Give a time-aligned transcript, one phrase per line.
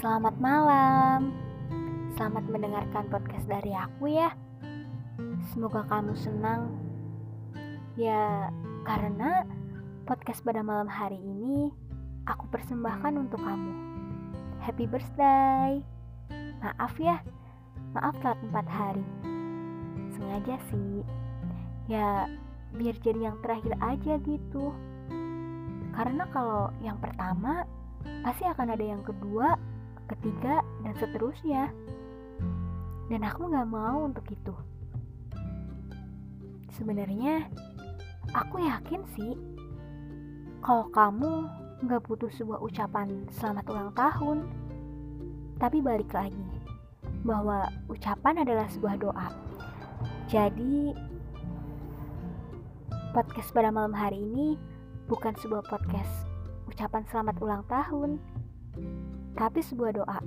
[0.00, 1.28] Selamat malam.
[2.16, 4.32] Selamat mendengarkan podcast dari aku ya.
[5.52, 6.72] Semoga kamu senang.
[8.00, 8.48] Ya,
[8.88, 9.44] karena
[10.08, 11.68] podcast pada malam hari ini
[12.24, 13.76] aku persembahkan untuk kamu.
[14.64, 15.84] Happy birthday.
[16.64, 17.20] Maaf ya.
[17.92, 19.04] Maaf telat 4 hari.
[20.16, 21.04] Sengaja sih.
[21.92, 22.24] Ya,
[22.72, 24.72] biar jadi yang terakhir aja gitu.
[25.92, 27.68] Karena kalau yang pertama
[28.22, 29.56] pasti akan ada yang kedua,
[30.10, 31.72] ketiga, dan seterusnya.
[33.10, 34.54] Dan aku gak mau untuk itu.
[36.74, 37.50] Sebenarnya,
[38.32, 39.34] aku yakin sih,
[40.62, 41.48] kalau kamu
[41.90, 44.38] gak butuh sebuah ucapan selamat ulang tahun.
[45.58, 46.48] Tapi balik lagi,
[47.26, 49.28] bahwa ucapan adalah sebuah doa.
[50.30, 50.94] Jadi,
[53.10, 54.54] podcast pada malam hari ini
[55.10, 56.30] bukan sebuah podcast
[56.70, 58.10] ucapan selamat ulang tahun,
[59.34, 60.20] tapi sebuah doa.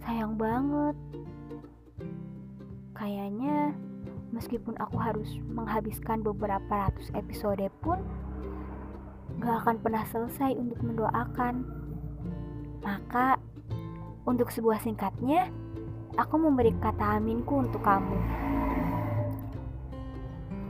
[0.00, 0.96] Sayang banget.
[2.96, 3.76] Kayaknya
[4.32, 8.00] meskipun aku harus menghabiskan beberapa ratus episode pun
[9.38, 11.68] gak akan pernah selesai untuk mendoakan.
[12.80, 13.36] Maka
[14.24, 15.52] untuk sebuah singkatnya,
[16.16, 18.18] aku memberi kata aminku untuk kamu.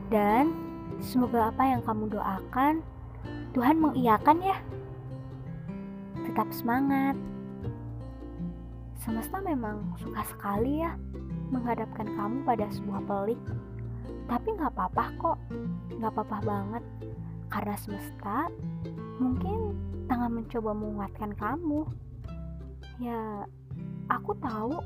[0.09, 2.83] Dan Semoga apa yang kamu doakan,
[3.53, 4.57] Tuhan mengiyakan ya.
[6.29, 7.17] Tetap semangat.
[8.99, 10.93] Semesta memang suka sekali ya
[11.49, 13.41] menghadapkan kamu pada sebuah pelik.
[14.29, 15.39] Tapi nggak apa-apa kok,
[15.97, 16.85] nggak apa-apa banget.
[17.49, 18.53] Karena semesta
[19.17, 19.73] mungkin
[20.07, 21.89] tengah mencoba menguatkan kamu.
[23.01, 23.49] Ya,
[24.13, 24.83] aku tahu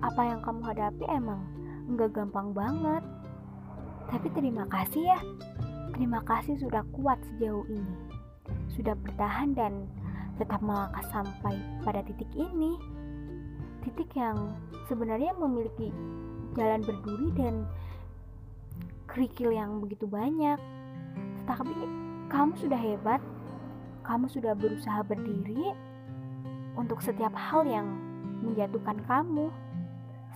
[0.00, 1.44] apa yang kamu hadapi emang
[1.92, 3.04] nggak gampang banget.
[4.08, 5.20] Tapi terima kasih ya.
[6.00, 7.96] Terima kasih sudah kuat sejauh ini.
[8.72, 9.84] Sudah bertahan dan
[10.40, 12.80] tetap melangkah sampai pada titik ini.
[13.84, 14.56] Titik yang
[14.88, 15.92] sebenarnya memiliki
[16.56, 17.68] jalan berduri dan
[19.12, 20.56] kerikil yang begitu banyak.
[21.44, 21.68] Tetapi
[22.32, 23.20] kamu sudah hebat.
[24.00, 25.76] Kamu sudah berusaha berdiri
[26.80, 27.84] untuk setiap hal yang
[28.40, 29.52] menjatuhkan kamu.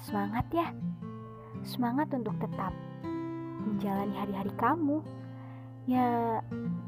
[0.04, 0.68] Semangat ya.
[1.64, 2.76] Semangat untuk tetap
[3.64, 5.00] menjalani hari-hari kamu.
[5.84, 6.40] Ya,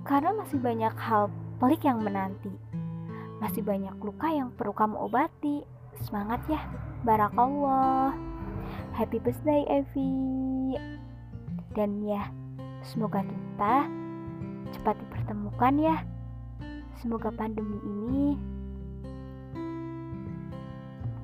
[0.08, 1.28] karena masih banyak hal
[1.60, 2.48] pelik yang menanti.
[3.44, 5.60] Masih banyak luka yang perlu kamu obati.
[6.00, 6.64] Semangat ya,
[7.04, 8.16] barakallah.
[8.96, 10.80] Happy birthday Evi.
[11.76, 12.32] Dan ya,
[12.80, 13.84] semoga kita
[14.72, 15.96] cepat dipertemukan ya.
[16.96, 18.40] Semoga pandemi ini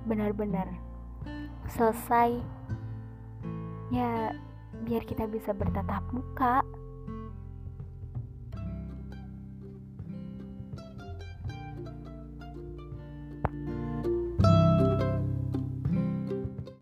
[0.04, 0.68] benar-benar
[1.72, 2.36] selesai.
[3.88, 4.36] Ya,
[4.84, 6.60] biar kita bisa bertatap muka